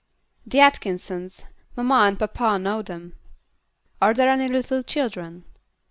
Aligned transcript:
"The 0.47 0.59
Atkinsons. 0.61 1.43
Mamma 1.75 2.07
and 2.07 2.17
papa 2.17 2.57
know 2.57 2.81
them." 2.81 3.13
"Are 4.01 4.15
there 4.15 4.31
any 4.31 4.47
little 4.47 4.81
children?" 4.81 5.45